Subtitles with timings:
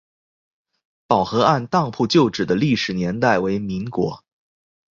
[1.05, 4.23] 宝和按当铺旧址的历史年代为民国。